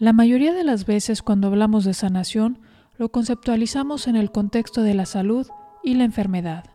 La 0.00 0.12
mayoría 0.12 0.52
de 0.52 0.62
las 0.62 0.86
veces 0.86 1.22
cuando 1.22 1.48
hablamos 1.48 1.84
de 1.84 1.92
sanación, 1.92 2.60
lo 2.98 3.10
conceptualizamos 3.10 4.06
en 4.06 4.14
el 4.14 4.30
contexto 4.30 4.82
de 4.82 4.94
la 4.94 5.06
salud 5.06 5.48
y 5.82 5.94
la 5.94 6.04
enfermedad. 6.04 6.66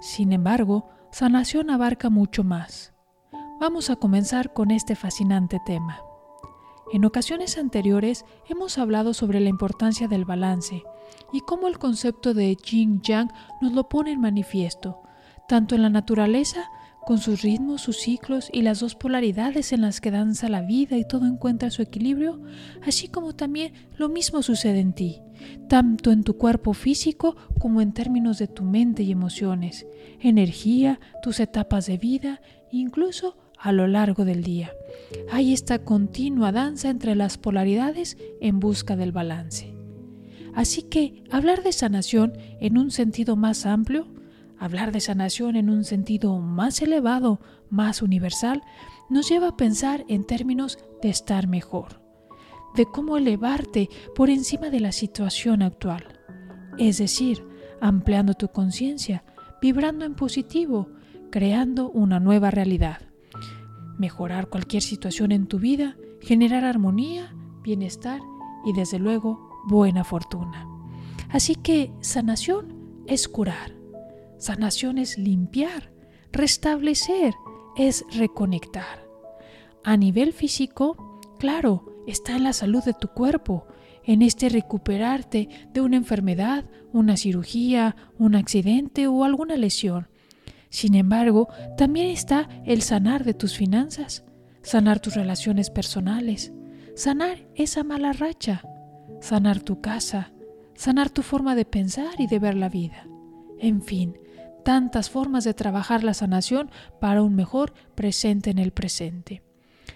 Sin 0.00 0.32
embargo, 0.32 0.88
sanación 1.10 1.68
abarca 1.68 2.10
mucho 2.10 2.44
más. 2.44 2.92
Vamos 3.60 3.90
a 3.90 3.96
comenzar 3.96 4.52
con 4.52 4.70
este 4.70 4.94
fascinante 4.94 5.60
tema. 5.66 5.98
En 6.92 7.04
ocasiones 7.04 7.58
anteriores 7.58 8.24
hemos 8.48 8.78
hablado 8.78 9.14
sobre 9.14 9.40
la 9.40 9.48
importancia 9.48 10.06
del 10.06 10.24
balance 10.24 10.84
y 11.32 11.40
cómo 11.40 11.66
el 11.66 11.80
concepto 11.80 12.34
de 12.34 12.54
yin 12.54 13.00
yang 13.02 13.32
nos 13.60 13.72
lo 13.72 13.88
pone 13.88 14.12
en 14.12 14.20
manifiesto, 14.20 15.02
tanto 15.48 15.74
en 15.74 15.82
la 15.82 15.90
naturaleza 15.90 16.70
con 17.04 17.18
sus 17.18 17.42
ritmos, 17.42 17.82
sus 17.82 17.98
ciclos 17.98 18.48
y 18.52 18.62
las 18.62 18.80
dos 18.80 18.94
polaridades 18.94 19.72
en 19.72 19.82
las 19.82 20.00
que 20.00 20.10
danza 20.10 20.48
la 20.48 20.62
vida 20.62 20.96
y 20.96 21.06
todo 21.06 21.26
encuentra 21.26 21.70
su 21.70 21.82
equilibrio, 21.82 22.40
así 22.86 23.08
como 23.08 23.34
también 23.34 23.72
lo 23.96 24.08
mismo 24.08 24.42
sucede 24.42 24.80
en 24.80 24.92
ti, 24.92 25.20
tanto 25.68 26.10
en 26.10 26.24
tu 26.24 26.36
cuerpo 26.36 26.72
físico 26.72 27.36
como 27.58 27.80
en 27.80 27.92
términos 27.92 28.38
de 28.38 28.48
tu 28.48 28.64
mente 28.64 29.02
y 29.02 29.12
emociones, 29.12 29.86
energía, 30.20 31.00
tus 31.22 31.40
etapas 31.40 31.86
de 31.86 31.98
vida, 31.98 32.40
incluso 32.70 33.36
a 33.58 33.72
lo 33.72 33.86
largo 33.86 34.24
del 34.24 34.42
día. 34.42 34.72
Hay 35.30 35.52
esta 35.52 35.78
continua 35.78 36.52
danza 36.52 36.90
entre 36.90 37.14
las 37.14 37.38
polaridades 37.38 38.18
en 38.40 38.60
busca 38.60 38.96
del 38.96 39.12
balance. 39.12 39.74
Así 40.54 40.82
que 40.82 41.24
hablar 41.30 41.62
de 41.62 41.72
sanación 41.72 42.34
en 42.60 42.78
un 42.78 42.90
sentido 42.90 43.36
más 43.36 43.66
amplio 43.66 44.06
Hablar 44.58 44.92
de 44.92 45.00
sanación 45.00 45.56
en 45.56 45.68
un 45.68 45.84
sentido 45.84 46.38
más 46.38 46.80
elevado, 46.80 47.40
más 47.70 48.02
universal, 48.02 48.62
nos 49.10 49.28
lleva 49.28 49.48
a 49.48 49.56
pensar 49.56 50.04
en 50.08 50.24
términos 50.24 50.78
de 51.02 51.10
estar 51.10 51.48
mejor, 51.48 52.00
de 52.74 52.86
cómo 52.86 53.16
elevarte 53.16 53.88
por 54.14 54.30
encima 54.30 54.70
de 54.70 54.80
la 54.80 54.92
situación 54.92 55.62
actual, 55.62 56.20
es 56.78 56.98
decir, 56.98 57.46
ampliando 57.80 58.34
tu 58.34 58.48
conciencia, 58.48 59.24
vibrando 59.60 60.04
en 60.04 60.14
positivo, 60.14 60.88
creando 61.30 61.90
una 61.90 62.20
nueva 62.20 62.50
realidad. 62.50 63.00
Mejorar 63.98 64.48
cualquier 64.48 64.82
situación 64.82 65.32
en 65.32 65.46
tu 65.46 65.58
vida, 65.58 65.96
generar 66.20 66.64
armonía, 66.64 67.34
bienestar 67.62 68.20
y 68.64 68.72
desde 68.72 68.98
luego 68.98 69.62
buena 69.66 70.04
fortuna. 70.04 70.68
Así 71.28 71.56
que 71.56 71.92
sanación 72.00 73.02
es 73.06 73.28
curar 73.28 73.83
Sanación 74.44 74.98
es 74.98 75.16
limpiar, 75.16 75.90
restablecer, 76.30 77.32
es 77.78 78.04
reconectar. 78.14 79.08
A 79.82 79.96
nivel 79.96 80.34
físico, 80.34 81.18
claro, 81.38 81.86
está 82.06 82.36
en 82.36 82.44
la 82.44 82.52
salud 82.52 82.84
de 82.84 82.92
tu 82.92 83.08
cuerpo, 83.08 83.66
en 84.02 84.20
este 84.20 84.50
recuperarte 84.50 85.48
de 85.72 85.80
una 85.80 85.96
enfermedad, 85.96 86.66
una 86.92 87.16
cirugía, 87.16 87.96
un 88.18 88.34
accidente 88.34 89.06
o 89.06 89.24
alguna 89.24 89.56
lesión. 89.56 90.08
Sin 90.68 90.94
embargo, 90.94 91.48
también 91.78 92.08
está 92.08 92.46
el 92.66 92.82
sanar 92.82 93.24
de 93.24 93.32
tus 93.32 93.56
finanzas, 93.56 94.26
sanar 94.60 95.00
tus 95.00 95.14
relaciones 95.14 95.70
personales, 95.70 96.52
sanar 96.94 97.48
esa 97.54 97.82
mala 97.82 98.12
racha, 98.12 98.62
sanar 99.22 99.62
tu 99.62 99.80
casa, 99.80 100.34
sanar 100.74 101.08
tu 101.08 101.22
forma 101.22 101.54
de 101.54 101.64
pensar 101.64 102.12
y 102.18 102.26
de 102.26 102.38
ver 102.38 102.56
la 102.56 102.68
vida. 102.68 103.06
En 103.58 103.80
fin, 103.80 104.18
tantas 104.64 105.10
formas 105.10 105.44
de 105.44 105.54
trabajar 105.54 106.02
la 106.02 106.14
sanación 106.14 106.70
para 107.00 107.22
un 107.22 107.34
mejor 107.34 107.72
presente 107.94 108.50
en 108.50 108.58
el 108.58 108.72
presente. 108.72 109.42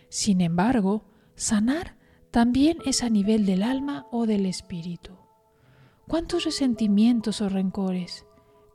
Sin 0.08 0.40
embargo, 0.40 1.04
sanar 1.34 1.96
también 2.30 2.78
es 2.84 3.02
a 3.02 3.10
nivel 3.10 3.46
del 3.46 3.62
alma 3.62 4.06
o 4.12 4.26
del 4.26 4.46
espíritu. 4.46 5.16
¿Cuántos 6.06 6.44
resentimientos 6.44 7.40
o 7.40 7.48
rencores? 7.48 8.24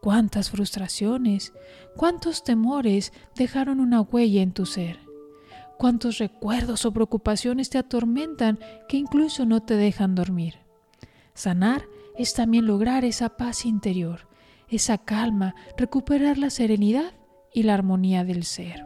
¿Cuántas 0.02 0.50
frustraciones? 0.50 1.54
¿Cuántos 1.96 2.44
temores 2.44 3.14
dejaron 3.36 3.80
una 3.80 4.02
huella 4.02 4.42
en 4.42 4.52
tu 4.52 4.66
ser? 4.66 5.00
¿Cuántos 5.78 6.18
recuerdos 6.18 6.86
o 6.86 6.92
preocupaciones 6.92 7.70
te 7.70 7.78
atormentan 7.78 8.60
que 8.88 8.98
incluso 8.98 9.46
no 9.46 9.64
te 9.64 9.76
dejan 9.76 10.14
dormir? 10.14 10.56
Sanar 11.34 11.86
es 12.18 12.34
también 12.34 12.68
lograr 12.68 13.06
esa 13.06 13.38
paz 13.38 13.66
interior, 13.66 14.28
esa 14.76 14.98
calma, 14.98 15.56
recuperar 15.78 16.38
la 16.38 16.50
serenidad 16.50 17.14
y 17.54 17.64
la 17.64 17.74
armonía 17.74 18.24
del 18.24 18.44
ser. 18.44 18.86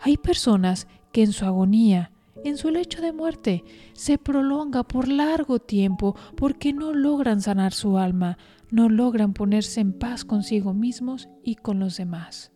Hay 0.00 0.16
personas 0.16 0.88
que 1.12 1.22
en 1.22 1.32
su 1.32 1.44
agonía, 1.44 2.10
en 2.44 2.56
su 2.56 2.70
lecho 2.70 3.00
de 3.00 3.12
muerte, 3.12 3.64
se 3.92 4.18
prolonga 4.18 4.82
por 4.82 5.06
largo 5.06 5.60
tiempo 5.60 6.16
porque 6.36 6.72
no 6.72 6.92
logran 6.92 7.40
sanar 7.40 7.72
su 7.72 7.98
alma, 7.98 8.38
no 8.70 8.88
logran 8.88 9.32
ponerse 9.32 9.80
en 9.80 9.92
paz 9.92 10.24
consigo 10.24 10.74
mismos 10.74 11.28
y 11.44 11.56
con 11.56 11.78
los 11.78 11.96
demás. 11.96 12.50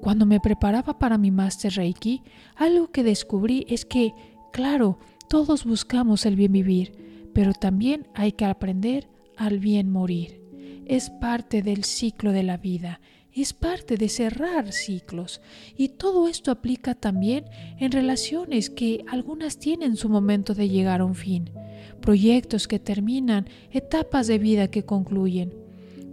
Cuando 0.00 0.24
me 0.24 0.40
preparaba 0.40 0.98
para 0.98 1.18
mi 1.18 1.30
Master 1.30 1.72
Reiki, 1.74 2.22
algo 2.54 2.90
que 2.90 3.02
descubrí 3.02 3.66
es 3.68 3.84
que, 3.84 4.14
claro, 4.52 4.98
todos 5.28 5.64
buscamos 5.64 6.24
el 6.26 6.36
bien 6.36 6.52
vivir, 6.52 6.92
pero 7.34 7.52
también 7.52 8.06
hay 8.14 8.32
que 8.32 8.44
aprender 8.44 9.10
al 9.36 9.58
bien 9.58 9.90
morir 9.90 10.45
es 10.86 11.10
parte 11.10 11.62
del 11.62 11.84
ciclo 11.84 12.32
de 12.32 12.42
la 12.42 12.56
vida, 12.56 13.00
es 13.32 13.52
parte 13.52 13.96
de 13.96 14.08
cerrar 14.08 14.72
ciclos. 14.72 15.42
Y 15.76 15.90
todo 15.90 16.28
esto 16.28 16.50
aplica 16.50 16.94
también 16.94 17.44
en 17.78 17.92
relaciones 17.92 18.70
que 18.70 19.04
algunas 19.08 19.58
tienen 19.58 19.96
su 19.96 20.08
momento 20.08 20.54
de 20.54 20.68
llegar 20.68 21.00
a 21.00 21.04
un 21.04 21.14
fin, 21.14 21.50
proyectos 22.00 22.66
que 22.66 22.78
terminan, 22.78 23.46
etapas 23.70 24.26
de 24.26 24.38
vida 24.38 24.68
que 24.68 24.84
concluyen. 24.84 25.52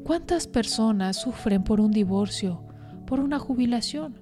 ¿Cuántas 0.03 0.47
personas 0.47 1.22
sufren 1.22 1.63
por 1.63 1.79
un 1.79 1.91
divorcio, 1.91 2.62
por 3.06 3.22
una 3.22 3.39
jubilación, 3.39 4.19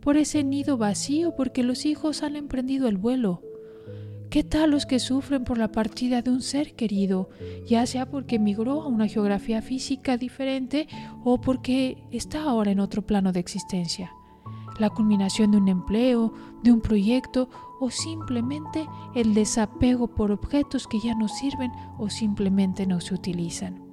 por 0.00 0.18
ese 0.18 0.44
nido 0.44 0.76
vacío 0.76 1.34
porque 1.34 1.62
los 1.62 1.86
hijos 1.86 2.22
han 2.22 2.36
emprendido 2.36 2.88
el 2.88 2.98
vuelo? 2.98 3.42
¿Qué 4.34 4.42
tal 4.42 4.72
los 4.72 4.84
que 4.84 4.98
sufren 4.98 5.44
por 5.44 5.58
la 5.58 5.70
partida 5.70 6.20
de 6.20 6.32
un 6.32 6.42
ser 6.42 6.74
querido, 6.74 7.28
ya 7.68 7.86
sea 7.86 8.10
porque 8.10 8.34
emigró 8.34 8.82
a 8.82 8.88
una 8.88 9.06
geografía 9.06 9.62
física 9.62 10.16
diferente 10.16 10.88
o 11.22 11.40
porque 11.40 12.02
está 12.10 12.42
ahora 12.42 12.72
en 12.72 12.80
otro 12.80 13.02
plano 13.02 13.30
de 13.30 13.38
existencia? 13.38 14.10
La 14.80 14.90
culminación 14.90 15.52
de 15.52 15.58
un 15.58 15.68
empleo, 15.68 16.34
de 16.64 16.72
un 16.72 16.80
proyecto 16.80 17.48
o 17.78 17.90
simplemente 17.90 18.88
el 19.14 19.34
desapego 19.34 20.08
por 20.08 20.32
objetos 20.32 20.88
que 20.88 20.98
ya 20.98 21.14
no 21.14 21.28
sirven 21.28 21.70
o 21.96 22.10
simplemente 22.10 22.88
no 22.88 23.00
se 23.00 23.14
utilizan. 23.14 23.83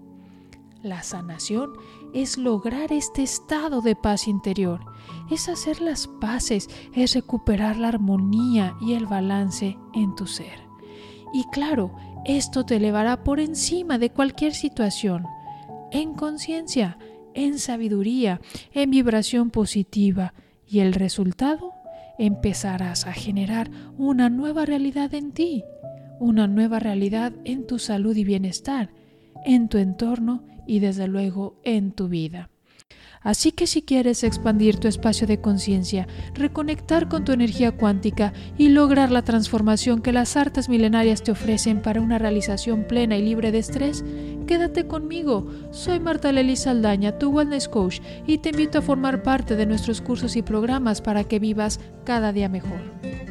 La 0.84 1.04
sanación 1.04 1.74
es 2.12 2.40
lograr 2.40 2.92
este 2.92 3.22
estado 3.22 3.82
de 3.82 3.96
paz 3.96 4.28
interior, 4.28 4.82
es 5.30 5.48
hacer 5.48 5.80
las 5.80 6.08
paces, 6.08 6.70
es 6.96 7.14
recuperar 7.14 7.78
la 7.78 7.90
armonía 7.90 8.76
y 8.82 8.94
el 8.94 9.06
balance 9.06 9.78
en 9.94 10.16
tu 10.16 10.26
ser. 10.26 10.60
Y 11.34 11.44
claro, 11.52 11.94
esto 12.26 12.66
te 12.66 12.78
elevará 12.78 13.24
por 13.24 13.40
encima 13.40 14.00
de 14.00 14.10
cualquier 14.10 14.56
situación, 14.56 15.28
en 15.92 16.16
conciencia, 16.16 16.98
en 17.36 17.60
sabiduría, 17.60 18.42
en 18.74 18.90
vibración 18.90 19.52
positiva, 19.52 20.34
y 20.66 20.80
el 20.80 20.94
resultado 20.94 21.74
empezarás 22.18 23.06
a 23.06 23.14
generar 23.14 23.70
una 23.98 24.30
nueva 24.30 24.66
realidad 24.66 25.14
en 25.14 25.32
ti, 25.32 25.64
una 26.20 26.48
nueva 26.48 26.80
realidad 26.80 27.34
en 27.46 27.68
tu 27.68 27.78
salud 27.78 28.16
y 28.16 28.24
bienestar, 28.24 28.90
en 29.46 29.70
tu 29.70 29.78
entorno 29.78 30.44
y 30.68 30.80
desde 30.80 31.08
luego 31.08 31.60
en 31.64 31.92
tu 31.92 32.08
vida. 32.08 32.50
Así 33.24 33.52
que 33.52 33.68
si 33.68 33.84
quieres 33.84 34.24
expandir 34.24 34.78
tu 34.78 34.88
espacio 34.88 35.28
de 35.28 35.40
conciencia, 35.40 36.08
reconectar 36.34 37.08
con 37.08 37.24
tu 37.24 37.32
energía 37.32 37.72
cuántica 37.72 38.34
y 38.58 38.70
lograr 38.70 39.12
la 39.12 39.22
transformación 39.22 40.02
que 40.02 40.12
las 40.12 40.36
artes 40.36 40.70
milenarias 40.70 41.22
te 41.22 41.32
ofrecen 41.32 41.82
para 41.84 42.02
una 42.02 42.18
realización 42.18 42.86
plena 42.86 43.18
y 43.18 43.22
libre 43.22 43.52
de 43.52 43.60
estrés, 43.60 44.04
quédate 44.48 44.88
conmigo. 44.88 45.48
Soy 45.70 46.00
Marta 46.00 46.32
Lely 46.32 46.56
Saldaña, 46.56 47.20
tu 47.20 47.30
Wellness 47.30 47.70
Coach, 47.70 48.00
y 48.26 48.40
te 48.40 48.50
invito 48.50 48.80
a 48.80 48.82
formar 48.82 49.22
parte 49.22 49.56
de 49.56 49.68
nuestros 49.68 50.02
cursos 50.02 50.36
y 50.36 50.42
programas 50.42 51.02
para 51.02 51.24
que 51.24 51.38
vivas 51.38 51.80
cada 52.06 52.34
día 52.34 52.50
mejor. 52.50 53.31